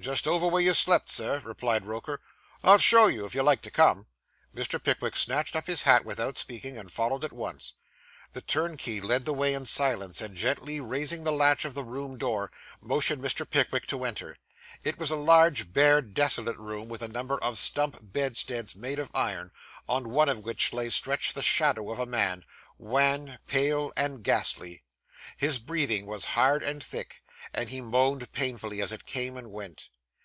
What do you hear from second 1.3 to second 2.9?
replied Roker. 'I'll